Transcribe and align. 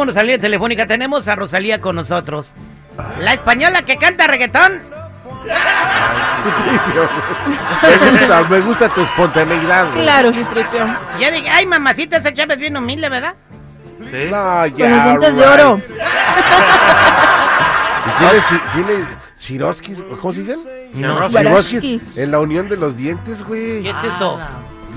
Vámonos 0.00 0.16
a 0.16 0.20
la 0.20 0.24
línea 0.24 0.40
telefónica. 0.40 0.86
Tenemos 0.86 1.28
a 1.28 1.36
Rosalía 1.36 1.78
con 1.78 1.94
nosotros. 1.94 2.46
La 3.18 3.34
española 3.34 3.82
que 3.82 3.98
canta 3.98 4.26
reggaetón. 4.26 4.80
Me 7.82 8.10
gusta, 8.10 8.42
me 8.48 8.60
gusta 8.60 8.88
tu 8.88 9.02
espontaneidad. 9.02 9.90
güey. 9.90 10.02
Claro, 10.02 10.32
Citripio. 10.32 10.86
Ya 11.20 11.30
dije, 11.30 11.50
ay, 11.50 11.66
mamacita, 11.66 12.16
esa 12.16 12.32
chava 12.32 12.54
es 12.54 12.60
bien 12.60 12.78
humilde, 12.78 13.10
¿verdad? 13.10 13.34
¿Sí? 14.10 14.28
No, 14.30 14.66
ya. 14.68 14.72
Con 14.86 14.90
los 14.90 15.04
dientes 15.04 15.36
de 15.36 15.42
right. 15.42 15.52
oro. 15.60 15.80
Y 18.00 18.10
tiene, 18.22 18.40
si- 18.48 18.82
tiene 18.82 19.04
Siroskis, 19.38 20.02
¿cómo 20.22 20.32
se 20.32 20.40
dicen? 20.40 20.58
No. 20.94 21.28
Swarovskis. 21.28 22.16
en 22.16 22.30
la 22.30 22.40
unión 22.40 22.66
de 22.70 22.78
los 22.78 22.96
dientes, 22.96 23.42
güey. 23.44 23.82
¿Qué 23.82 23.90
es 23.90 23.96
eso? 24.16 24.40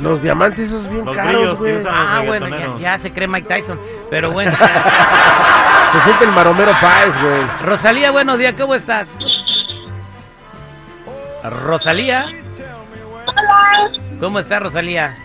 Los 0.01 0.23
diamantes 0.23 0.67
esos 0.67 0.89
bien 0.89 1.05
Los 1.05 1.15
caros, 1.15 1.33
brillos 1.33 1.53
que 1.55 1.59
güey. 1.59 1.75
usan. 1.81 1.93
Ah, 1.95 2.23
bueno, 2.25 2.47
ya, 2.47 2.55
reggaetoneros. 2.55 2.81
ya 2.81 2.97
se 2.97 3.11
cree 3.11 3.27
Mike 3.27 3.47
Tyson. 3.47 3.79
Pero 4.13 4.31
bueno. 4.31 4.51
Se 4.51 6.01
siente 6.01 6.25
el 6.25 6.31
maromero 6.33 6.71
Páez, 6.79 7.19
güey. 7.19 7.41
Rosalía, 7.65 8.11
buenos 8.11 8.37
días, 8.37 8.53
¿cómo 8.55 8.75
estás? 8.75 9.07
Rosalía. 11.41 12.27
¿Cómo 14.19 14.37
está 14.37 14.59
Rosalía? 14.59 15.17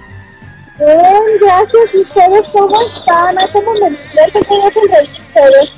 Bien, 0.78 0.98
gracias. 1.38 1.84
¿Y 1.92 1.98
ustedes 1.98 2.42
cómo 2.50 2.74
están? 2.96 3.38
Hace 3.38 3.58
un 3.58 3.64
momento 3.66 3.98
que 4.32 4.40
tengo 4.40 4.70
que 4.70 4.78
ustedes. 4.78 5.70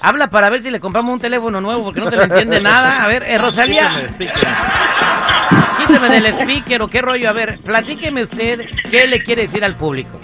Habla 0.00 0.28
para 0.28 0.50
ver 0.50 0.60
si 0.64 0.72
le 0.72 0.80
compramos 0.80 1.12
un 1.12 1.20
teléfono 1.20 1.60
nuevo 1.60 1.84
porque 1.84 2.00
no 2.00 2.10
se 2.10 2.16
le 2.16 2.24
entiende 2.24 2.60
nada. 2.60 3.04
A 3.04 3.06
ver, 3.06 3.22
eh, 3.28 3.38
Rosalía, 3.38 3.92
quíteme 5.78 6.08
del 6.08 6.26
speaker 6.26 6.82
o 6.82 6.88
qué 6.88 7.00
rollo. 7.00 7.30
A 7.30 7.32
ver, 7.32 7.60
platíqueme 7.60 8.24
usted 8.24 8.66
qué 8.90 9.06
le 9.06 9.22
quiere 9.22 9.42
decir 9.42 9.64
al 9.64 9.76
público. 9.76 10.18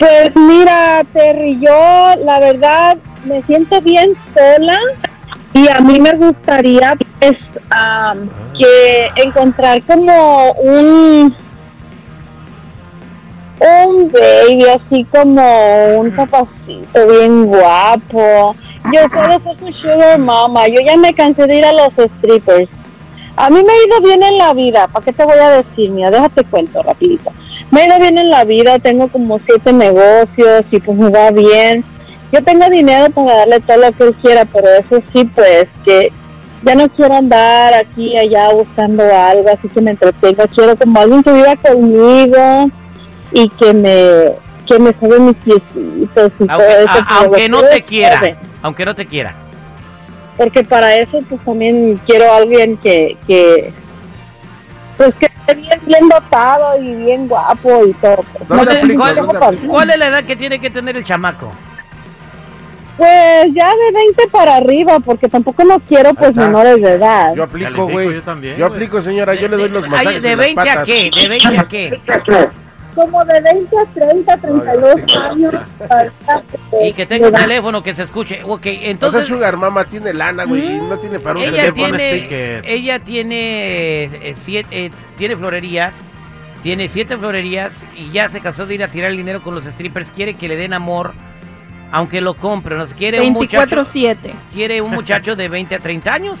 Pues 0.00 0.34
mira, 0.34 1.02
Terry, 1.12 1.60
yo 1.60 2.14
la 2.24 2.40
verdad 2.40 2.96
me 3.26 3.42
siento 3.42 3.82
bien 3.82 4.14
sola 4.34 4.78
y 5.52 5.68
a 5.68 5.78
mí 5.80 6.00
me 6.00 6.14
gustaría 6.14 6.96
pues 7.18 7.36
am, 7.68 8.30
que 8.58 9.10
encontrar 9.22 9.82
como 9.82 10.52
un 10.52 11.36
un 13.60 14.10
baby 14.10 14.64
así 14.70 15.04
como 15.12 15.98
un 15.98 16.10
papacito 16.16 17.06
bien 17.06 17.44
guapo. 17.44 18.56
Yo 18.94 19.06
quiero 19.10 19.32
ser 19.32 19.58
su 19.58 19.72
sugar 19.82 20.18
mama. 20.18 20.66
Yo 20.66 20.80
ya 20.80 20.96
me 20.96 21.12
cansé 21.12 21.46
de 21.46 21.58
ir 21.58 21.64
a 21.66 21.72
los 21.72 21.92
strippers. 21.92 22.70
A 23.36 23.50
mí 23.50 23.62
me 23.62 23.70
ha 23.70 23.86
ido 23.86 24.00
bien 24.00 24.22
en 24.22 24.38
la 24.38 24.54
vida. 24.54 24.88
¿Para 24.88 25.04
qué 25.04 25.12
te 25.12 25.26
voy 25.26 25.38
a 25.38 25.50
decir? 25.50 25.90
Mira, 25.90 26.10
déjate 26.10 26.42
cuento 26.44 26.82
rapidito. 26.82 27.30
Me 27.70 27.82
ha 27.84 27.98
bien 27.98 28.18
en 28.18 28.30
la 28.30 28.44
vida. 28.44 28.78
Tengo 28.78 29.08
como 29.08 29.38
siete 29.38 29.72
negocios 29.72 30.64
y 30.70 30.78
pues 30.80 30.98
me 30.98 31.10
va 31.10 31.30
bien. 31.30 31.84
Yo 32.32 32.42
tengo 32.44 32.68
dinero 32.68 33.10
para 33.12 33.36
darle 33.38 33.60
todo 33.60 33.76
lo 33.78 33.92
que 33.92 34.04
él 34.04 34.14
quiera, 34.22 34.44
pero 34.44 34.68
eso 34.68 35.02
sí, 35.12 35.24
pues 35.34 35.66
que 35.84 36.12
ya 36.62 36.74
no 36.74 36.88
quiero 36.90 37.14
andar 37.14 37.74
aquí 37.78 38.12
y 38.12 38.16
allá 38.18 38.50
buscando 38.52 39.02
algo, 39.02 39.48
así 39.48 39.68
que 39.68 39.80
me 39.80 39.92
entretengo. 39.92 40.44
Quiero 40.54 40.76
como 40.76 41.00
alguien 41.00 41.22
que 41.22 41.32
viva 41.32 41.56
conmigo 41.56 42.70
y 43.32 43.48
que 43.50 43.72
me 43.74 44.32
que 44.66 44.78
me 44.78 44.92
sabe 45.00 45.18
mis 45.18 45.36
piecitos 45.38 46.32
y 46.38 46.46
todo 46.46 46.52
Aunque, 46.60 46.82
eso. 46.82 46.88
a- 46.90 46.94
pero 46.94 47.20
aunque 47.24 47.48
no 47.48 47.62
te 47.62 47.82
quiera, 47.82 48.20
aunque 48.62 48.84
no 48.84 48.94
te 48.94 49.06
quiera. 49.06 49.34
porque 50.36 50.62
para 50.62 50.94
eso 50.96 51.20
pues 51.28 51.40
también 51.44 52.00
quiero 52.06 52.32
a 52.32 52.36
alguien 52.36 52.76
que 52.76 53.16
que 53.26 53.72
pues 55.00 55.14
que 55.14 55.26
esté 55.26 55.54
bien 55.54 55.80
bien 55.86 56.08
dotado 56.10 56.78
y 56.82 56.94
bien 56.94 57.26
guapo 57.26 57.86
y 57.86 57.92
todo. 57.94 58.20
¿Dónde 58.48 58.94
¿Cuál 58.94 59.16
es- 59.18 59.24
cuál-. 59.24 59.58
¿Cuál 59.66 59.90
es 59.90 59.98
la 59.98 60.06
edad 60.08 60.24
que 60.24 60.36
tiene 60.36 60.60
que 60.60 60.68
tener 60.68 60.94
el 60.96 61.04
chamaco? 61.04 61.50
pues 62.98 63.46
ya 63.54 63.66
de 63.66 63.92
20 63.94 64.28
para 64.30 64.56
arriba 64.56 65.00
porque 65.00 65.26
tampoco 65.26 65.64
no 65.64 65.80
quiero 65.80 66.12
pues 66.12 66.36
menores 66.36 66.76
de 66.82 66.96
edad 66.96 67.32
Yo 67.34 67.44
aplico, 67.44 67.86
güey. 67.88 68.12
yo 68.12 68.22
también, 68.22 68.56
Yo 68.58 68.66
aplico, 68.66 69.00
señora. 69.00 69.32
Yo 69.34 69.48
le 69.48 69.56
doy 69.56 69.70
los 69.70 69.84
Ay, 69.84 69.90
masajes 69.90 70.22
¿De 70.22 70.32
en 70.32 70.36
las 70.38 70.46
20 70.54 70.70
a 70.70 70.82
qué? 70.82 71.10
¿De 71.22 71.28
20 71.30 71.58
a 71.58 71.64
qué? 71.64 72.00
como 72.94 73.24
de 73.24 73.40
20 73.40 73.76
a 73.78 73.84
30 73.94 74.36
32 74.36 74.94
años 75.16 75.54
Y 76.82 76.92
que 76.92 77.06
tenga 77.06 77.28
un 77.28 77.34
teléfono 77.34 77.82
que 77.82 77.94
se 77.94 78.02
escuche. 78.04 78.40
Ok, 78.44 78.62
Entonces, 78.64 79.26
Sugar 79.26 79.56
Mama 79.56 79.84
tiene 79.84 80.14
lana, 80.14 80.44
güey, 80.44 80.76
y 80.76 80.78
no 80.78 80.98
tiene 80.98 81.18
para 81.20 81.38
un 81.38 81.44
ella 81.44 81.72
teléfono. 81.72 81.96
tiene, 81.96 82.62
ella 82.64 82.98
tiene 83.00 84.04
eh, 84.04 84.34
siete, 84.42 84.86
eh, 84.86 84.90
tiene 85.18 85.36
florerías, 85.36 85.94
tiene 86.62 86.88
siete 86.88 87.16
florerías 87.16 87.72
y 87.96 88.10
ya 88.10 88.28
se 88.30 88.40
cansó 88.40 88.66
de 88.66 88.74
ir 88.74 88.84
a 88.84 88.88
tirar 88.88 89.10
el 89.10 89.16
dinero 89.16 89.42
con 89.42 89.54
los 89.54 89.64
strippers. 89.64 90.10
Quiere 90.10 90.34
que 90.34 90.48
le 90.48 90.56
den 90.56 90.72
amor, 90.72 91.12
aunque 91.92 92.20
lo 92.20 92.34
compre. 92.34 92.76
No 92.76 92.86
sé, 92.86 92.94
quiere 92.94 93.20
un 93.20 93.32
muchacho, 93.32 93.82
24-7. 93.82 94.16
quiere 94.52 94.80
un 94.80 94.90
muchacho 94.90 95.36
de 95.36 95.48
20 95.48 95.74
a 95.74 95.78
30 95.80 96.12
años 96.14 96.38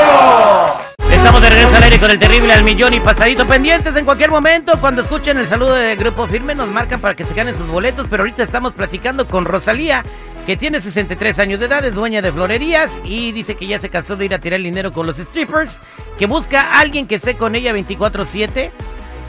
Estamos 1.10 1.40
de 1.40 1.50
regreso 1.50 1.76
al 1.76 1.82
aire 1.82 1.98
con 1.98 2.10
el 2.10 2.18
terrible 2.18 2.52
al 2.52 2.62
millón 2.62 2.94
y 2.94 3.00
pasadito 3.00 3.46
pendientes 3.46 3.96
en 3.96 4.04
cualquier 4.04 4.30
momento. 4.30 4.78
Cuando 4.80 5.02
escuchen 5.02 5.38
el 5.38 5.48
saludo 5.48 5.74
de 5.74 5.96
Grupo 5.96 6.26
Firme 6.26 6.54
nos 6.54 6.68
marcan 6.68 7.00
para 7.00 7.16
que 7.16 7.24
se 7.24 7.34
ganen 7.34 7.56
sus 7.56 7.66
boletos. 7.66 8.06
Pero 8.08 8.22
ahorita 8.22 8.42
estamos 8.42 8.72
platicando 8.74 9.26
con 9.26 9.44
Rosalía, 9.44 10.04
que 10.46 10.56
tiene 10.56 10.80
63 10.80 11.40
años 11.40 11.58
de 11.58 11.66
edad, 11.66 11.84
es 11.84 11.94
dueña 11.94 12.22
de 12.22 12.30
florerías 12.30 12.90
y 13.04 13.32
dice 13.32 13.56
que 13.56 13.66
ya 13.66 13.80
se 13.80 13.90
cansó 13.90 14.14
de 14.16 14.26
ir 14.26 14.34
a 14.34 14.38
tirar 14.38 14.58
el 14.58 14.64
dinero 14.64 14.92
con 14.92 15.04
los 15.06 15.16
strippers, 15.16 15.72
que 16.18 16.26
busca 16.26 16.60
a 16.60 16.80
alguien 16.80 17.08
que 17.08 17.16
esté 17.16 17.34
con 17.34 17.56
ella 17.56 17.72
24/7, 17.72 18.70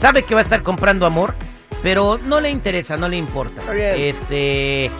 sabe 0.00 0.22
que 0.22 0.34
va 0.34 0.40
a 0.40 0.44
estar 0.44 0.62
comprando 0.62 1.06
amor, 1.06 1.34
pero 1.82 2.18
no 2.18 2.40
le 2.40 2.50
interesa, 2.50 2.96
no 2.96 3.08
le 3.08 3.16
importa. 3.16 3.62
Este, 3.74 4.92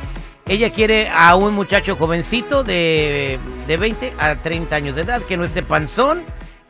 ella 0.49 0.71
quiere 0.71 1.09
a 1.09 1.37
un 1.37 1.55
muchacho 1.55 1.95
jovencito 1.95 2.65
de, 2.65 3.39
de 3.69 3.77
20 3.77 4.15
a 4.19 4.35
30 4.35 4.75
años 4.75 4.97
de 4.97 5.03
edad, 5.03 5.23
que 5.23 5.37
no 5.37 5.45
esté 5.45 5.63
panzón, 5.63 6.23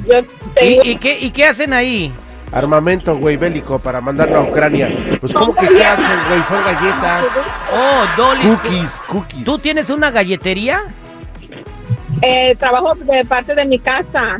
¿Y, 0.60 0.96
qué, 0.96 1.18
¿Y 1.20 1.30
qué 1.30 1.46
hacen 1.46 1.72
ahí? 1.72 2.12
Armamento, 2.52 3.16
güey, 3.16 3.36
bélico 3.38 3.78
para 3.78 4.00
mandarlo 4.00 4.38
a 4.38 4.42
Ucrania. 4.42 4.90
Pues, 5.20 5.32
¿cómo 5.32 5.54
que 5.54 5.68
qué 5.68 5.84
hacen, 5.84 6.18
güey? 6.28 6.42
Son 6.48 6.62
galletas. 6.64 7.24
Oh, 7.72 8.04
Dolly's 8.16 8.58
Cookies, 8.58 8.90
cookies. 9.08 9.44
¿Tú 9.44 9.58
tienes 9.58 9.88
una 9.90 10.10
galletería? 10.10 10.82
eh, 12.20 12.54
trabajo 12.56 12.94
de 12.94 13.24
parte 13.24 13.54
de 13.54 13.64
mi 13.64 13.78
casa. 13.78 14.38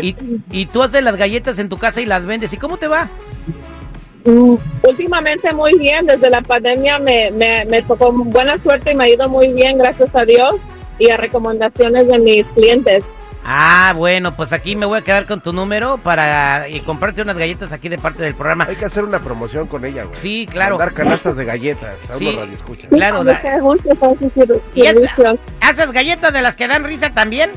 Y, 0.00 0.16
y 0.50 0.66
tú 0.66 0.82
haces 0.82 1.02
las 1.02 1.16
galletas 1.16 1.58
en 1.58 1.68
tu 1.68 1.76
casa 1.76 2.00
y 2.00 2.06
las 2.06 2.24
vendes. 2.24 2.52
¿Y 2.52 2.56
cómo 2.56 2.78
te 2.78 2.88
va? 2.88 3.06
Mm, 4.24 4.54
Últimamente 4.88 5.52
muy 5.52 5.76
bien, 5.78 6.06
desde 6.06 6.30
la 6.30 6.40
pandemia 6.40 6.98
me, 6.98 7.30
me, 7.32 7.64
me 7.66 7.82
tocó 7.82 8.12
buena 8.12 8.56
suerte 8.62 8.92
y 8.92 8.94
me 8.94 9.04
ha 9.04 9.08
ido 9.10 9.28
muy 9.28 9.48
bien, 9.52 9.76
gracias 9.78 10.08
a 10.14 10.24
Dios 10.24 10.54
y 10.98 11.10
a 11.10 11.16
recomendaciones 11.18 12.08
de 12.08 12.18
mis 12.18 12.46
clientes. 12.48 13.04
Ah, 13.44 13.92
bueno, 13.96 14.36
pues 14.36 14.52
aquí 14.52 14.76
me 14.76 14.86
voy 14.86 14.98
a 14.98 15.02
quedar 15.02 15.26
con 15.26 15.40
tu 15.40 15.52
número 15.52 15.98
para 15.98 16.68
y 16.68 16.80
comprarte 16.80 17.22
unas 17.22 17.36
galletas 17.36 17.72
aquí 17.72 17.88
de 17.88 17.98
parte 17.98 18.22
del 18.22 18.34
programa. 18.34 18.66
Hay 18.68 18.76
que 18.76 18.84
hacer 18.84 19.02
una 19.04 19.18
promoción 19.18 19.66
con 19.66 19.84
ella, 19.84 20.04
güey. 20.04 20.16
Sí, 20.20 20.48
claro. 20.50 20.78
Dar 20.78 20.92
canastas 20.92 21.36
de 21.36 21.44
galletas 21.44 21.96
a 22.08 22.18
Sí. 22.18 22.26
unos 22.28 22.40
radioescuchas. 22.42 22.90
Claro, 22.90 23.24
da- 23.24 23.32
¿Y 24.74 24.82
esta- 24.86 25.00
servicios. 25.00 25.38
¿Haces 25.60 25.92
galletas 25.92 26.32
de 26.32 26.42
las 26.42 26.54
que 26.56 26.68
dan 26.68 26.84
risa 26.84 27.10
también? 27.10 27.50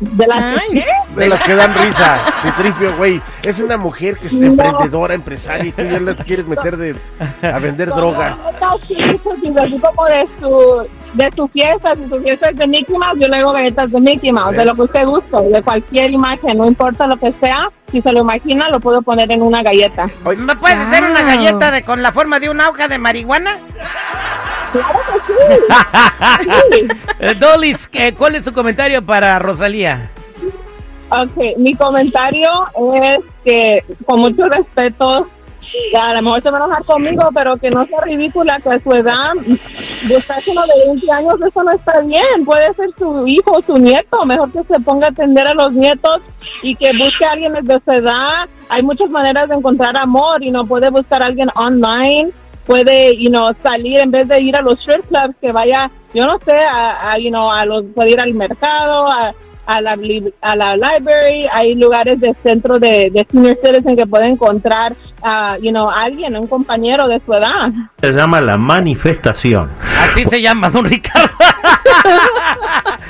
¿De 0.00 0.26
las 0.26 0.60
Ay, 0.60 0.84
De 1.14 1.28
las 1.28 1.42
que 1.42 1.54
dan 1.54 1.74
risa. 1.74 2.18
Citripio, 2.42 2.94
güey. 2.96 3.20
Es 3.42 3.58
una 3.60 3.76
mujer 3.76 4.16
que 4.18 4.26
es 4.26 4.32
No. 4.32 4.46
emprendedora, 4.48 5.14
empresaria, 5.14 5.66
y 5.66 5.72
tú 5.72 5.82
ya 5.82 6.00
las 6.00 6.18
quieres 6.20 6.46
meter 6.46 6.76
de, 6.76 6.96
a 7.42 7.58
vender 7.58 7.88
droga. 7.88 8.36
Galletas 8.36 8.80
Sugar 8.86 9.18
Cookies, 9.20 9.56
así 9.56 9.78
como 9.80 10.04
de 10.06 10.28
su, 10.40 10.86
de 11.14 11.30
su 11.34 11.48
fiesta, 11.48 11.94
si 11.96 12.08
su 12.08 12.20
fiesta 12.20 12.50
es 12.50 12.56
de 12.58 12.66
Mickey 12.66 12.96
Mouse, 12.96 13.18
yo 13.20 13.28
le 13.28 13.38
hago 13.38 13.52
galletas 13.52 13.90
de 13.90 14.00
Mickey 14.00 14.32
Mouse, 14.32 14.56
de 14.56 14.64
lo 14.64 14.74
que 14.74 14.82
usted 14.82 15.04
guste, 15.06 15.36
de 15.42 15.62
cualquier 15.62 16.10
imagen, 16.10 16.58
no 16.58 16.66
importa 16.66 17.06
lo 17.06 17.16
que 17.16 17.32
sea, 17.32 17.70
si 17.90 18.02
se 18.02 18.12
lo 18.12 18.20
imagina, 18.20 18.68
lo 18.68 18.80
puedo 18.80 19.00
poner 19.02 19.30
en 19.32 19.40
una 19.42 19.62
galleta. 19.62 20.06
¿Me 20.36 20.56
puedes 20.56 20.76
hacer 20.76 21.04
una 21.04 21.22
galleta 21.22 21.70
de 21.70 21.82
con 21.82 22.02
la 22.02 22.12
forma 22.12 22.38
de 22.40 22.50
una 22.50 22.68
hoja 22.68 22.88
de 22.88 22.98
marihuana? 22.98 23.56
Claro 24.76 24.98
que 25.08 25.18
sí. 25.26 26.48
Sí. 26.72 26.88
Eh, 27.18 27.34
Dolly, 27.34 27.74
eh, 27.94 28.12
¿cuál 28.12 28.34
es 28.34 28.44
tu 28.44 28.52
comentario 28.52 29.04
para 29.04 29.38
Rosalía? 29.38 30.10
Ok, 31.08 31.56
mi 31.56 31.74
comentario 31.74 32.50
es 32.94 33.24
que, 33.42 33.84
con 34.04 34.20
mucho 34.20 34.46
respeto, 34.48 35.26
a 35.98 36.14
lo 36.14 36.22
mejor 36.22 36.42
se 36.42 36.50
va 36.50 36.58
a 36.58 36.64
enojar 36.64 36.84
conmigo, 36.84 37.28
pero 37.34 37.56
que 37.56 37.70
no 37.70 37.86
sea 37.86 38.00
ridícula 38.02 38.58
que 38.62 38.70
a 38.70 38.80
su 38.80 38.90
edad, 38.92 39.34
buscarse 40.08 40.50
uno 40.50 40.62
de 40.62 40.86
20 40.88 41.12
años, 41.12 41.34
eso 41.46 41.62
no 41.62 41.72
está 41.72 42.00
bien. 42.00 42.44
Puede 42.44 42.72
ser 42.74 42.90
su 42.98 43.26
hijo 43.26 43.52
o 43.52 43.62
su 43.62 43.76
nieto, 43.78 44.24
mejor 44.24 44.50
que 44.52 44.62
se 44.64 44.80
ponga 44.80 45.06
a 45.06 45.10
atender 45.10 45.46
a 45.46 45.54
los 45.54 45.72
nietos 45.72 46.22
y 46.62 46.74
que 46.74 46.90
busque 46.96 47.24
a 47.26 47.32
alguien 47.32 47.52
de 47.52 47.80
su 47.84 47.92
edad. 47.92 48.48
Hay 48.68 48.82
muchas 48.82 49.10
maneras 49.10 49.48
de 49.48 49.54
encontrar 49.54 49.96
amor 49.96 50.42
y 50.42 50.50
no 50.50 50.66
puede 50.66 50.90
buscar 50.90 51.22
a 51.22 51.26
alguien 51.26 51.48
online. 51.54 52.32
Puede, 52.66 53.16
you 53.16 53.30
know, 53.30 53.50
salir 53.62 53.98
en 53.98 54.10
vez 54.10 54.26
de 54.28 54.42
ir 54.42 54.56
a 54.56 54.60
los 54.62 54.78
strip 54.80 55.06
clubs, 55.08 55.34
que 55.40 55.52
vaya, 55.52 55.90
yo 56.12 56.26
no 56.26 56.38
sé, 56.44 56.54
a, 56.56 57.12
a, 57.12 57.18
you 57.18 57.30
know, 57.30 57.50
a 57.50 57.64
los, 57.64 57.84
puede 57.94 58.10
ir 58.10 58.20
al 58.20 58.34
mercado, 58.34 59.08
a, 59.10 59.32
a 59.66 59.80
la, 59.80 59.96
li- 59.96 60.32
a 60.42 60.54
la 60.56 60.76
library, 60.76 61.46
hay 61.52 61.74
lugares 61.76 62.20
de 62.20 62.34
centro 62.42 62.78
de, 62.78 63.10
de 63.12 63.26
senior 63.30 63.56
citizen 63.62 63.96
que 63.96 64.06
puede 64.06 64.26
encontrar, 64.26 64.94
a 65.22 65.56
you 65.58 65.70
know, 65.70 65.88
alguien, 65.90 66.36
un 66.36 66.46
compañero 66.48 67.06
de 67.08 67.20
su 67.24 67.32
edad. 67.32 67.68
Se 68.00 68.12
llama 68.12 68.40
la 68.40 68.56
manifestación. 68.56 69.70
Así 70.00 70.24
se 70.24 70.40
llama, 70.42 70.68
don 70.70 70.84
Ricardo. 70.84 71.30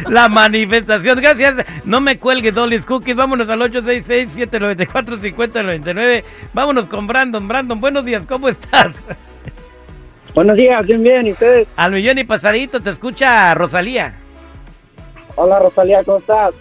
La 0.08 0.28
manifestación. 0.28 1.18
Gracias. 1.20 1.54
No 1.84 2.00
me 2.00 2.18
cuelgue, 2.18 2.52
Dolly's 2.52 2.84
Cookies. 2.86 3.16
Vámonos 3.16 3.48
al 3.48 3.60
866-794-5099. 3.62 6.22
Vámonos 6.52 6.86
con 6.86 7.06
Brandon. 7.06 7.46
Brandon, 7.48 7.80
buenos 7.80 8.04
días. 8.04 8.22
¿Cómo 8.28 8.48
estás? 8.48 8.94
Buenos 10.36 10.58
días, 10.58 10.84
bien, 10.84 11.02
bien, 11.02 11.26
¿y 11.26 11.32
ustedes? 11.32 11.66
Al 11.76 11.92
millón 11.92 12.18
y 12.18 12.24
pasadito 12.24 12.82
te 12.82 12.90
escucha 12.90 13.54
Rosalía. 13.54 14.12
Hola 15.34 15.60
Rosalía, 15.60 16.04
¿cómo 16.04 16.18
estás? 16.18 16.54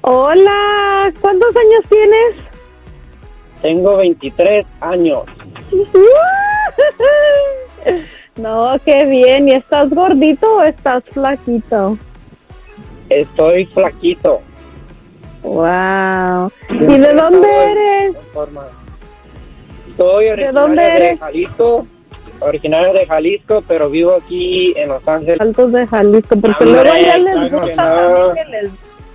Hola, 0.00 1.12
¿cuántos 1.20 1.54
años 1.56 1.80
tienes? 1.90 2.36
Tengo 3.60 3.98
23 3.98 4.66
años. 4.80 5.24
No, 8.36 8.74
qué 8.86 9.04
bien. 9.04 9.48
¿Y 9.48 9.52
estás 9.52 9.90
gordito 9.90 10.56
o 10.56 10.62
estás 10.62 11.02
flaquito? 11.12 11.98
Estoy 13.10 13.66
flaquito. 13.66 14.40
Wow. 15.42 16.50
¿Y 16.70 16.98
de 16.98 17.12
dónde 17.12 17.48
eres? 17.48 18.16
originario 19.98 20.52
dónde 20.52 20.82
de 20.82 20.88
eres? 20.88 21.20
Jalisco, 21.20 21.86
originario 22.40 22.92
de 22.92 23.06
Jalisco, 23.06 23.62
pero 23.66 23.88
vivo 23.90 24.16
aquí 24.16 24.72
en 24.76 24.88
Los 24.88 25.06
Ángeles. 25.06 25.40
Altos 25.40 25.72
de 25.72 25.86
Jalisco, 25.86 26.36
porque 26.40 26.64
luego 26.64 26.92
ya 26.94 27.18
les 27.18 27.52
gusta. 27.52 28.34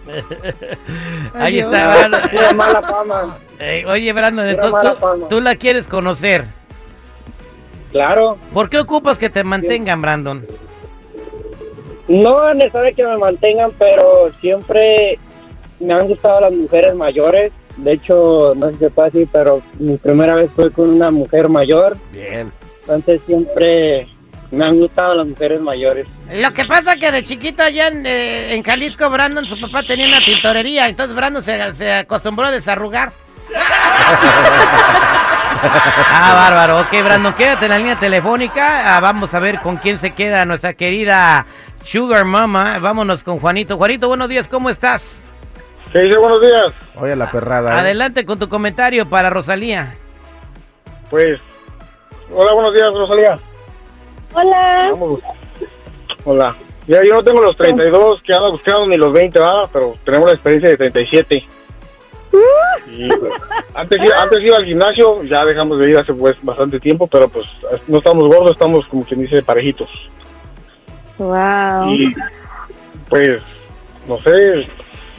Ahí 1.34 1.60
está, 1.60 1.88
Brandon. 2.10 2.58
Mala 2.58 2.82
fama. 2.82 3.38
Eh, 3.60 3.84
oye, 3.88 4.14
Brandon, 4.14 4.46
Pura 4.46 4.52
entonces 4.52 4.72
mala 4.74 4.94
tú, 4.94 5.00
fama. 5.00 5.28
tú 5.30 5.42
la 5.42 5.56
quieres 5.56 5.88
conocer. 5.88 6.46
Claro. 7.92 8.38
¿Por 8.54 8.70
qué 8.70 8.80
ocupas 8.80 9.18
que 9.18 9.30
te 9.30 9.44
mantengan, 9.44 10.02
Brandon? 10.02 10.46
No 12.08 12.50
es 12.50 12.56
necesario 12.58 12.96
que 12.96 13.04
me 13.04 13.18
mantengan, 13.18 13.72
pero 13.80 14.30
siempre 14.40 15.18
me 15.80 15.94
han 15.94 16.08
gustado 16.08 16.42
las 16.42 16.52
mujeres 16.52 16.94
mayores. 16.94 17.52
De 17.78 17.94
hecho, 17.94 18.54
no 18.56 18.68
sé 18.68 18.74
si 18.74 18.80
se 18.80 18.90
puede 18.90 19.10
decir, 19.12 19.30
pero 19.32 19.62
mi 19.80 19.98
primera 19.98 20.36
vez 20.36 20.52
fue 20.56 20.72
con 20.72 20.90
una 20.90 21.10
mujer 21.10 21.50
mayor. 21.50 21.98
Bien. 22.12 22.52
Entonces 22.88 23.22
siempre 23.26 24.08
me 24.52 24.66
han 24.66 24.78
gustado 24.80 25.16
las 25.16 25.26
mujeres 25.28 25.60
mayores. 25.60 26.08
Lo 26.32 26.54
que 26.54 26.66
pasa 26.66 26.96
que 26.96 27.12
de 27.12 27.24
chiquito 27.24 27.64
allá 27.64 27.88
en, 27.88 28.06
eh, 28.06 28.54
en 28.54 28.64
Jalisco, 28.64 29.10
Brandon, 29.10 29.46
su 29.46 29.60
papá 29.60 29.84
tenía 29.84 30.08
una 30.08 30.20
tintorería, 30.20 30.88
entonces 30.88 31.16
Brandon 31.16 31.44
se, 31.44 31.72
se 31.74 31.94
acostumbró 31.94 32.46
a 32.46 32.52
desarrugar. 32.52 33.12
ah, 35.64 36.34
bárbaro. 36.36 36.82
Ok, 36.82 36.92
Brandon, 37.04 37.34
quédate 37.34 37.66
en 37.66 37.72
la 37.72 37.78
línea 37.78 37.96
telefónica. 37.96 38.96
Ah, 38.96 39.00
vamos 39.00 39.34
a 39.34 39.40
ver 39.40 39.60
con 39.62 39.78
quién 39.78 39.98
se 40.00 40.12
queda 40.14 40.46
nuestra 40.46 40.74
querida 40.74 41.46
Sugar 41.84 42.26
Mama. 42.26 42.78
Vámonos 42.80 43.24
con 43.24 43.40
Juanito. 43.40 43.78
Juanito, 43.78 44.08
buenos 44.08 44.30
días, 44.30 44.48
¿cómo 44.48 44.70
estás? 44.70 45.20
¿Qué 45.92 46.02
dice? 46.02 46.18
Buenos 46.18 46.42
días. 46.42 46.68
Oye, 46.96 47.16
la 47.16 47.32
perrada. 47.32 47.76
¿eh? 47.76 47.80
Adelante 47.80 48.26
con 48.26 48.38
tu 48.38 48.50
comentario 48.50 49.08
para 49.08 49.30
Rosalía. 49.30 49.96
Pues, 51.10 51.40
hola, 52.34 52.54
buenos 52.54 52.74
días, 52.74 52.94
Rosalía. 52.94 53.40
Hola. 54.34 54.90
Vamos. 54.92 55.20
Hola. 56.24 56.56
Ya, 56.88 57.02
yo 57.04 57.14
no 57.14 57.24
tengo 57.24 57.42
los 57.42 57.58
32 57.58 58.22
que 58.22 58.34
anda 58.34 58.50
buscando 58.50 58.88
ni 58.88 58.98
los 58.98 59.12
20, 59.12 59.40
¿verdad? 59.40 59.70
Pero 59.74 59.96
tenemos 60.04 60.28
la 60.28 60.34
experiencia 60.34 60.70
de 60.70 60.78
37. 60.78 61.48
Y, 62.88 63.08
pues, 63.08 63.34
antes, 63.74 64.14
antes 64.18 64.44
iba 64.44 64.58
al 64.58 64.66
gimnasio, 64.66 65.24
ya 65.24 65.44
dejamos 65.46 65.80
de 65.80 65.90
ir 65.90 65.98
hace 65.98 66.14
pues 66.14 66.38
bastante 66.44 66.80
tiempo, 66.80 67.08
pero 67.08 67.28
pues 67.28 67.46
no 67.88 67.98
estamos 67.98 68.24
gordos, 68.24 68.52
estamos 68.52 68.86
como 68.88 69.04
quien 69.04 69.22
dice 69.22 69.42
parejitos. 69.42 69.90
Wow. 71.18 71.90
Y 71.90 72.14
pues, 73.10 73.42
no 74.08 74.20
sé, 74.20 74.68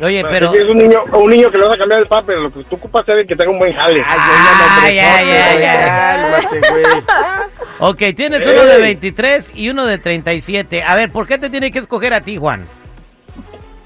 Oye, 0.01 0.23
pero... 0.31 0.53
si 0.53 0.59
es 0.63 0.69
un 0.69 0.77
niño, 0.77 1.03
un 1.13 1.31
niño 1.31 1.51
que 1.51 1.57
le 1.59 1.65
vas 1.65 1.75
a 1.75 1.79
cambiar 1.79 2.01
el 2.01 2.07
papel, 2.07 2.43
lo 2.43 2.53
que 2.53 2.65
tú 2.65 2.77
ocupas 2.77 3.09
es 3.09 3.27
que 3.27 3.35
tenga 3.35 3.51
un 3.51 3.59
buen 3.59 3.73
jale. 3.73 4.03
Ay, 4.07 4.99
ay, 4.99 4.99
ay, 4.99 5.31
ay, 5.31 5.63
ay. 5.63 6.41
Cálmate, 6.41 6.71
güey. 6.71 6.85
Ok, 7.79 8.03
tienes 8.17 8.43
Ey. 8.43 8.49
uno 8.53 8.65
de 8.65 8.81
23 8.81 9.51
y 9.55 9.71
uno 9.71 9.87
de 9.87 9.99
37. 9.99 10.83
A 10.83 10.97
ver, 10.97 11.11
¿por 11.11 11.27
qué 11.27 11.39
te 11.39 11.49
tiene 11.51 11.71
que 11.71 11.79
escoger 11.79 12.13
a 12.13 12.21
ti, 12.21 12.37
Juan? 12.37 12.67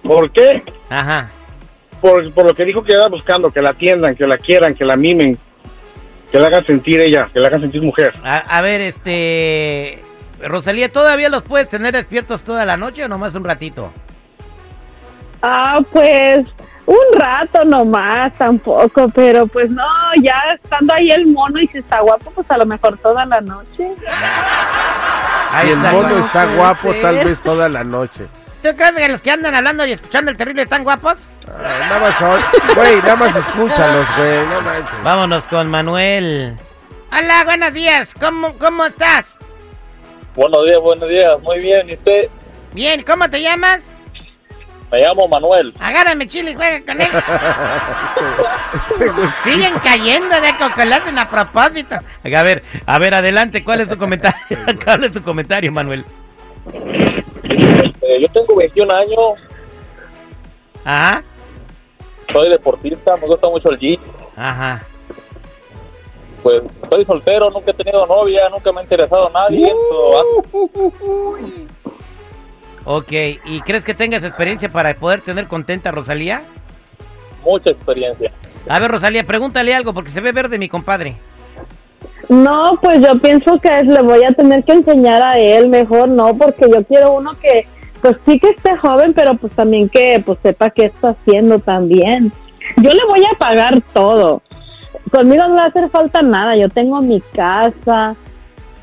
¿Por 0.03 0.31
qué? 0.33 0.63
Ajá. 0.89 1.31
por, 2.01 2.33
por 2.33 2.47
lo 2.47 2.55
que 2.55 2.65
dijo 2.65 2.83
que 2.83 2.95
anda 2.95 3.09
buscando, 3.09 3.51
que 3.51 3.61
la 3.61 3.71
atiendan, 3.71 4.17
que 4.17 4.27
la 4.27 4.39
quieran, 4.39 4.75
que 4.75 4.85
la 4.85 4.97
mimen, 4.97 5.39
que 6.33 6.39
la 6.41 6.47
hagan 6.49 6.65
sentir 6.65 7.01
ella, 7.01 7.29
que 7.33 7.39
la 7.39 7.49
hagan 7.49 7.61
sentir 7.61 7.83
mujer. 7.83 8.15
A, 8.25 8.39
a 8.39 8.63
ver, 8.63 8.81
este... 8.81 10.03
Rosalía, 10.43 10.91
¿todavía 10.91 11.29
los 11.29 11.43
puedes 11.43 11.69
tener 11.69 11.93
despiertos 11.93 12.43
toda 12.43 12.65
la 12.65 12.77
noche 12.77 13.05
o 13.05 13.09
nomás 13.09 13.35
un 13.35 13.45
ratito? 13.45 13.93
Ah, 15.43 15.81
pues 15.93 16.47
un 16.87 17.21
rato 17.21 17.65
nomás, 17.65 18.33
tampoco, 18.37 19.09
pero 19.15 19.47
pues 19.47 19.71
no, 19.71 19.85
ya 20.23 20.35
estando 20.55 20.93
ahí 20.95 21.09
el 21.11 21.27
mono 21.29 21.61
y 21.61 21.67
si 21.69 21.79
está 21.79 22.01
guapo, 22.01 22.33
pues 22.35 22.51
a 22.51 22.59
lo 22.59 22.67
mejor 22.67 22.99
toda 22.99 23.25
la 23.27 23.41
noche. 23.41 23.95
Si 25.61 25.71
el 25.71 25.77
mono 25.77 26.19
está 26.19 26.47
guapo, 26.47 26.93
ser. 26.93 27.03
tal 27.03 27.25
vez 27.25 27.41
toda 27.41 27.69
la 27.69 27.85
noche. 27.85 28.27
¿Tú 28.63 28.69
crees 28.77 28.93
que 28.93 29.09
los 29.09 29.21
que 29.21 29.31
andan 29.31 29.55
hablando 29.55 29.87
y 29.87 29.93
escuchando 29.93 30.31
el 30.31 30.37
terrible 30.37 30.63
están 30.63 30.85
guapos? 30.85 31.17
Ah, 31.47 31.79
nada 31.81 32.01
más 32.01 32.15
son, 32.17 32.41
güey, 32.75 32.97
nada 32.97 33.17
más 33.17 33.37
escúchalos, 33.37 34.07
güey, 34.17 34.47
no 34.47 34.61
manches. 34.61 35.03
Vámonos 35.05 35.45
con 35.45 35.71
Manuel. 35.71 36.59
Hola, 37.13 37.45
buenos 37.45 37.73
días. 37.73 38.09
¿Cómo, 38.21 38.53
cómo 38.59 38.85
estás? 38.87 39.27
Buenos 40.37 40.65
días, 40.67 40.81
buenos 40.81 41.09
días. 41.09 41.41
Muy 41.43 41.59
bien. 41.61 41.89
¿Y 41.89 41.95
usted? 41.95 42.29
Bien, 42.73 43.03
¿cómo 43.03 43.29
te 43.29 43.43
llamas? 43.43 43.81
Me 44.91 44.99
llamo 45.01 45.29
Manuel. 45.29 45.73
Agárrame 45.79 46.27
chile 46.27 46.51
y 46.51 46.55
juega 46.55 46.85
con 46.85 47.01
él. 47.01 47.09
Este 48.75 49.11
Siguen 49.45 49.75
cayendo 49.83 50.41
de 50.41 50.53
cocolacen 50.59 51.19
a 51.19 51.29
propósito. 51.29 51.95
A 52.25 52.43
ver, 52.43 52.63
a 52.87 52.99
ver, 52.99 53.15
adelante, 53.15 53.63
¿cuál 53.63 53.81
es 53.83 53.89
tu 53.89 53.97
comentario? 53.97 54.39
¿Cuál 54.85 55.05
es 55.05 55.13
tu 55.13 55.23
comentario, 55.23 55.71
Manuel? 55.71 56.05
Eh, 56.73 58.19
yo 58.23 58.29
tengo 58.33 58.57
21 58.57 58.95
años. 58.95 59.21
Ajá, 60.85 61.23
Soy 62.33 62.49
deportista. 62.49 63.17
Me 63.17 63.27
gusta 63.27 63.49
mucho 63.49 63.71
el 63.71 63.79
gym. 63.79 64.01
ajá. 64.37 64.83
Pues 66.43 66.63
soy 66.91 67.05
soltero. 67.05 67.51
Nunca 67.51 67.71
he 67.71 67.75
tenido 67.75 68.07
novia. 68.07 68.49
Nunca 68.49 68.73
me 68.73 68.81
ha 68.81 68.83
interesado 68.83 69.29
a 69.29 69.31
nadie. 69.31 69.71
so, 69.91 70.43
Ok, 72.85 73.13
¿y 73.13 73.61
crees 73.65 73.85
que 73.85 73.95
tengas 73.95 74.25
experiencia 74.25 74.71
para 74.71 74.95
poder 74.95 75.21
tener 75.21 75.47
contenta 75.47 75.91
a 75.91 75.93
Rosalía? 75.93 76.43
mucha 77.45 77.71
experiencia. 77.71 78.31
A 78.69 78.79
ver, 78.79 78.91
Rosalía, 78.91 79.25
pregúntale 79.25 79.75
algo 79.75 79.93
porque 79.93 80.11
se 80.11 80.21
ve 80.21 80.33
verde 80.33 80.59
mi 80.59 80.69
compadre. 80.69 81.17
No, 82.29 82.79
pues 82.81 83.01
yo 83.01 83.19
pienso 83.19 83.59
que 83.59 83.71
le 83.83 84.03
voy 84.03 84.25
a 84.25 84.33
tener 84.33 84.63
que 84.65 84.73
enseñar 84.73 85.23
a 85.23 85.39
él 85.39 85.69
mejor, 85.69 86.09
no, 86.09 86.37
porque 86.37 86.67
yo 86.73 86.85
quiero 86.85 87.15
uno 87.15 87.33
que, 87.41 87.67
pues 88.01 88.17
sí 88.27 88.39
que 88.39 88.51
esté 88.51 88.77
joven, 88.77 89.13
pero 89.15 89.35
pues 89.35 89.53
también 89.55 89.89
que 89.89 90.23
pues 90.25 90.39
sepa 90.43 90.71
qué 90.71 90.85
está 90.85 91.11
haciendo 91.11 91.59
también. 91.59 92.31
Yo 92.77 92.91
le 92.91 93.05
voy 93.07 93.25
a 93.25 93.37
pagar 93.39 93.83
todo. 93.93 94.43
Conmigo 95.11 95.43
no 95.45 95.55
le 95.55 95.61
va 95.61 95.65
a 95.65 95.69
hacer 95.69 95.89
falta 95.89 96.23
nada. 96.23 96.55
Yo 96.57 96.69
tengo 96.69 97.01
mi 97.01 97.21
casa, 97.21 98.15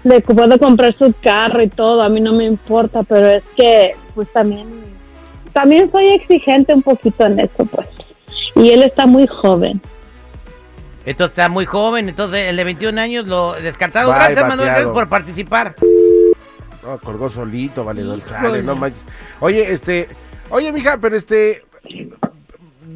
le 0.07 0.21
puedo 0.21 0.57
comprar 0.57 0.95
su 0.97 1.13
carro 1.21 1.61
y 1.61 1.67
todo. 1.67 2.01
A 2.01 2.09
mí 2.09 2.19
no 2.19 2.33
me 2.33 2.45
importa, 2.45 3.03
pero 3.03 3.27
es 3.27 3.43
que 3.55 3.95
pues 4.15 4.31
también, 4.31 4.67
también 5.53 5.91
soy 5.91 6.07
exigente 6.07 6.73
un 6.73 6.81
poquito 6.81 7.25
en 7.25 7.39
eso, 7.39 7.65
pues. 7.65 7.87
Y 8.55 8.71
él 8.71 8.83
está 8.83 9.05
muy 9.05 9.27
joven. 9.27 9.81
Entonces 11.05 11.37
está 11.37 11.47
muy 11.47 11.65
joven, 11.65 12.09
entonces 12.09 12.49
el 12.49 12.57
de 12.57 12.63
21 12.63 12.99
años 12.99 13.27
lo 13.27 13.53
descartado. 13.53 14.09
Bye, 14.09 14.19
Gracias, 14.19 14.47
Manuel, 14.47 14.69
gracias 14.69 14.91
por 14.91 15.07
participar. 15.07 15.75
No, 16.83 16.97
colgó 16.99 17.29
solito. 17.29 17.85
Chale, 18.27 18.63
no 18.63 18.75
manches. 18.75 19.03
Oye, 19.39 19.71
este, 19.71 20.09
oye, 20.49 20.71
mija, 20.73 20.97
pero 20.97 21.15
este, 21.15 21.63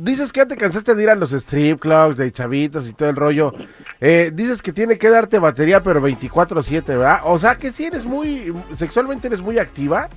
dices 0.04 0.32
que 0.32 0.42
ya 0.42 0.48
te 0.48 0.58
cansaste 0.58 0.96
de 0.96 1.04
ir 1.04 1.10
a 1.10 1.16
los 1.16 1.32
strip 1.32 1.80
clubs, 1.80 2.18
de 2.18 2.32
chavitos 2.32 2.88
y 2.88 2.94
todo 2.94 3.10
el 3.10 3.16
rollo. 3.16 3.54
Eh, 4.00 4.32
dices 4.34 4.62
que 4.62 4.74
tiene 4.74 4.98
que 4.98 5.10
darte 5.10 5.40
batería, 5.40 5.82
pero 5.82 6.02
24/7, 6.02 6.98
¿verdad? 6.98 7.22
O 7.26 7.38
sea, 7.38 7.56
que 7.56 7.72
si 7.72 7.86
eres 7.86 8.06
muy, 8.06 8.54
sexualmente 8.76 9.28
eres 9.28 9.42
muy 9.42 9.60
activa. 9.60 10.10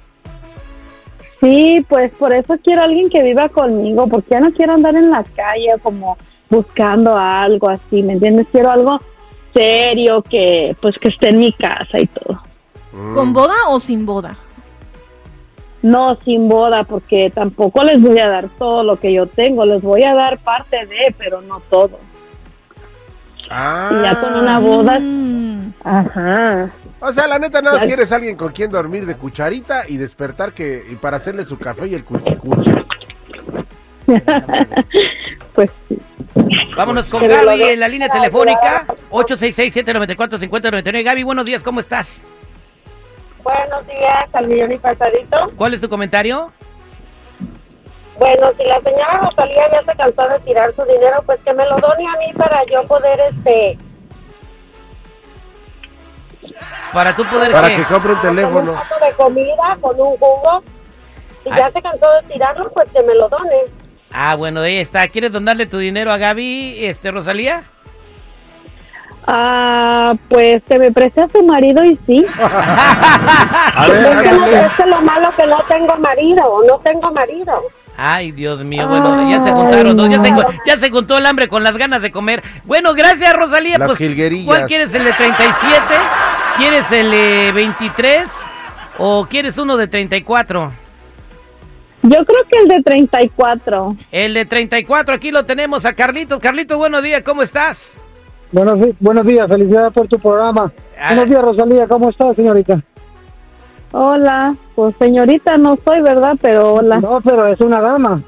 Sí, 1.41 1.85
pues 1.89 2.11
por 2.13 2.33
eso 2.33 2.57
quiero 2.65 2.81
a 2.81 2.85
alguien 2.85 3.11
que 3.11 3.23
viva 3.23 3.49
conmigo, 3.51 4.07
porque 4.09 4.31
ya 4.31 4.41
no 4.41 4.53
quiero 4.53 4.73
andar 4.73 4.95
en 4.97 5.11
la 5.11 5.23
calle 5.23 5.75
como 5.83 6.17
buscando 6.49 7.17
algo 7.17 7.69
así, 7.69 8.03
¿me 8.03 8.15
entiendes? 8.15 8.47
Quiero 8.51 8.71
algo 8.71 9.01
serio 9.53 10.23
que 10.23 10.77
pues 10.81 10.99
que 10.99 11.09
esté 11.09 11.29
en 11.29 11.39
mi 11.39 11.53
casa 11.53 12.01
y 12.01 12.07
todo. 12.07 12.41
¿Con 13.13 13.33
boda 13.33 13.55
o 13.69 13.81
sin 13.81 14.07
boda? 14.07 14.37
No 15.85 16.17
sin 16.25 16.49
boda, 16.49 16.85
porque 16.85 17.31
tampoco 17.35 17.83
les 17.85 18.01
voy 18.01 18.19
a 18.19 18.27
dar 18.27 18.49
todo 18.59 18.83
lo 18.83 18.97
que 18.99 19.13
yo 19.13 19.27
tengo, 19.27 19.67
les 19.67 19.83
voy 19.83 20.03
a 20.03 20.15
dar 20.15 20.39
parte 20.39 20.87
de, 20.87 21.15
pero 21.19 21.43
no 21.43 21.61
todo. 21.69 22.01
Ah, 23.51 23.91
Y 23.93 24.03
ya 24.03 24.19
con 24.19 24.35
una 24.35 24.59
boda, 24.61 24.99
Mm. 24.99 25.75
ajá. 25.85 26.71
o 27.01 27.13
sea, 27.13 27.27
la 27.27 27.39
neta, 27.39 27.61
nada 27.61 27.77
más 27.77 27.85
quieres 27.87 28.11
alguien 28.13 28.35
con 28.35 28.53
quien 28.53 28.71
dormir 28.71 29.05
de 29.05 29.15
cucharita 29.17 29.83
y 29.87 29.99
despertar 29.99 30.53
que 30.55 30.83
y 30.91 30.95
para 30.95 31.19
hacerle 31.19 31.45
su 31.45 31.59
café 31.59 31.87
y 31.87 31.95
el 31.95 32.05
cuchicuchi. 32.05 32.71
pues 35.55 35.71
sí. 35.89 35.99
Vámonos 36.77 37.09
con 37.11 37.21
Pero 37.21 37.45
Gaby 37.45 37.63
en 37.63 37.81
la 37.81 37.89
línea 37.89 38.09
telefónica 38.09 38.87
866-794-5099. 39.11 41.05
Gaby, 41.05 41.23
buenos 41.25 41.45
días, 41.45 41.63
¿cómo 41.63 41.81
estás? 41.81 42.09
Buenos 43.45 43.87
días, 43.87 44.25
al 44.33 44.49
millón 44.49 44.73
y 44.73 44.79
pasadito. 44.79 45.53
¿Cuál 45.57 45.75
es 45.75 45.81
tu 45.81 45.89
comentario? 45.89 46.51
Bueno, 48.19 48.51
si 48.57 48.65
la 48.65 48.81
señora 48.81 49.21
Rosalía 49.23 49.71
ya 49.71 49.83
se 49.83 49.97
cansó 49.99 50.29
de 50.29 50.39
tirar 50.41 50.75
su 50.75 50.83
dinero, 50.85 51.23
pues 51.27 51.39
que 51.41 51.53
me 51.53 51.65
lo 51.67 51.77
done 51.77 52.07
a 52.07 52.19
mí 52.19 52.33
para 52.37 52.65
yo 52.73 52.85
poder, 52.85 53.21
este, 53.21 53.77
Para 56.93 57.15
tú 57.17 57.25
poder 57.25 57.51
Para 57.53 57.69
que... 57.69 57.77
que 57.77 57.85
compre 57.85 58.13
un 58.13 58.19
con 58.19 58.29
un 58.31 58.37
teléfono. 58.37 58.73
plato 58.73 59.05
de 59.05 59.13
comida, 59.15 59.77
con 59.81 60.01
un 60.01 60.17
jugo. 60.17 60.63
Si 61.43 61.51
Ay. 61.51 61.59
ya 61.59 61.71
se 61.73 61.83
cansó 61.83 62.07
de 62.23 62.29
tirarlo, 62.33 62.71
pues 62.73 62.89
que 62.93 63.03
me 63.03 63.15
lo 63.15 63.29
done. 63.29 63.51
Ah, 64.13 64.37
bueno, 64.37 64.61
ahí 64.61 64.79
está. 64.79 65.07
¿Quieres 65.09 65.33
donarle 65.33 65.67
tu 65.67 65.79
dinero 65.79 66.13
a 66.13 66.17
Gaby, 66.17 66.85
este, 66.87 67.11
Rosalía? 67.11 67.65
Ah, 69.27 70.15
pues 70.29 70.63
que 70.69 70.79
me 70.79 70.93
preste 70.93 71.23
a 71.23 71.29
su 71.29 71.43
marido 71.43 71.83
y 71.83 71.99
sí. 72.07 72.27
A 72.39 73.87
ver, 73.89 74.19
Es 74.19 74.23
que 74.23 74.85
no 74.85 74.85
es 74.85 74.87
lo 74.87 75.01
malo 75.01 75.31
que 75.37 75.47
no 75.47 75.59
tengo 75.67 75.97
marido, 75.97 76.43
no 76.69 76.79
tengo 76.81 77.11
marido. 77.11 77.63
Ay, 77.97 78.33
Dios 78.33 78.63
mío, 78.65 78.89
bueno, 78.89 79.31
ya 79.31 79.45
se 79.45 79.53
juntaron 79.53 79.97
dos, 79.97 80.09
ya 80.11 80.21
se, 80.21 80.33
ya 80.67 80.79
se 80.79 80.91
juntó 80.91 81.17
el 81.17 81.27
hambre 81.27 81.49
con 81.49 81.63
las 81.63 81.77
ganas 81.77 82.03
de 82.03 82.11
comer. 82.11 82.43
Bueno, 82.65 82.93
gracias, 82.93 83.35
Rosalía. 83.35 83.79
Las 83.79 83.97
pues. 83.97 83.99
¿Cuál 84.45 84.67
quieres, 84.67 84.93
el 84.93 85.05
de 85.05 85.13
37? 85.13 85.85
¿Quieres 86.59 86.93
el 86.93 87.11
de 87.11 87.53
23? 87.53 88.25
¿O 88.99 89.27
quieres 89.27 89.57
uno 89.59 89.77
de 89.77 89.87
34? 89.87 90.73
Yo 92.03 92.25
creo 92.25 92.45
que 92.51 92.59
el 92.59 92.69
de 92.69 92.83
34. 92.83 93.97
El 94.13 94.35
de 94.35 94.45
34, 94.45 95.15
aquí 95.15 95.31
lo 95.31 95.47
tenemos 95.47 95.85
a 95.85 95.95
Carlitos. 95.95 96.41
Carlitos, 96.41 96.77
buenos 96.77 97.03
días, 97.03 97.23
¿cómo 97.23 97.43
estás? 97.43 97.93
Buenos, 98.53 98.79
buenos 99.01 99.27
días, 99.27 99.49
felicidades 99.49 99.93
por 99.93 100.07
tu 100.09 100.19
programa. 100.19 100.73
Ah. 100.99 101.09
Buenos 101.15 101.31
días, 101.31 101.43
Rosalía, 101.43 101.87
¿cómo 101.89 102.11
estás, 102.11 102.37
señorita? 102.37 102.81
Hola, 103.93 104.55
pues 104.75 104.95
señorita 104.99 105.57
no 105.57 105.79
soy, 105.85 106.01
¿verdad? 106.01 106.35
Pero 106.41 106.75
hola. 106.75 107.01
No, 107.01 107.21
pero 107.21 107.47
es 107.47 107.61
una 107.61 107.81
dama. 107.81 108.23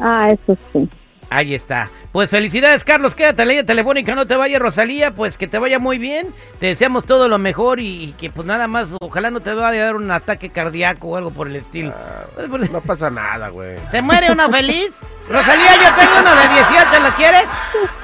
Ah, 0.00 0.30
eso 0.30 0.56
sí. 0.72 0.88
Ahí 1.30 1.54
está. 1.54 1.88
Pues 2.10 2.28
felicidades, 2.28 2.84
Carlos. 2.84 3.14
Quédate 3.14 3.42
en 3.42 3.48
la 3.48 3.52
línea 3.52 3.66
telefónica, 3.66 4.14
no 4.14 4.26
te 4.26 4.36
vayas, 4.36 4.60
Rosalía. 4.60 5.12
Pues 5.12 5.36
que 5.38 5.46
te 5.48 5.58
vaya 5.58 5.78
muy 5.78 5.98
bien. 5.98 6.28
Te 6.60 6.66
deseamos 6.66 7.04
todo 7.06 7.28
lo 7.28 7.38
mejor 7.38 7.80
y, 7.80 8.04
y 8.04 8.12
que 8.12 8.30
pues 8.30 8.46
nada 8.46 8.68
más, 8.68 8.88
ojalá 9.00 9.30
no 9.30 9.40
te 9.40 9.52
vaya 9.54 9.82
a 9.82 9.84
dar 9.86 9.96
un 9.96 10.10
ataque 10.10 10.50
cardíaco 10.50 11.08
o 11.08 11.16
algo 11.16 11.30
por 11.30 11.48
el 11.48 11.56
estilo. 11.56 11.92
Pues, 12.34 12.46
pues, 12.48 12.70
No 12.70 12.80
pasa 12.80 13.10
nada, 13.10 13.48
güey. 13.48 13.76
¿Se 13.90 14.02
muere 14.02 14.30
uno 14.30 14.48
feliz? 14.48 14.90
Rosalía, 15.28 15.74
yo 15.76 15.94
tengo 15.96 16.12
uno 16.20 16.30
de 16.34 16.48
18, 16.48 17.02
¿lo 17.02 17.16
quieres? 17.16 17.44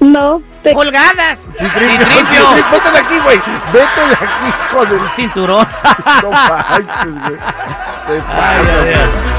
No, 0.00 0.42
te- 0.62 0.72
Pulgadas. 0.74 1.38
Citripio. 1.58 2.06
Citripio. 2.06 2.54
Vete 2.70 2.90
de 2.90 2.98
aquí, 2.98 3.18
güey. 3.20 3.40
Vete 3.72 4.06
de 4.08 4.14
aquí, 4.14 4.46
hijo 4.48 4.86
de... 4.86 4.98
Cinturón. 5.16 5.66
No 6.22 6.30
manches, 6.30 7.14
güey. 7.22 7.38
Te 8.06 9.33